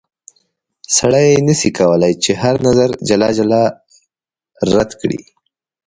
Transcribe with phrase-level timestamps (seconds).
[0.97, 3.63] سړی نه سي کولای چې هر نظر جلا جلا
[4.73, 5.19] رد کړي.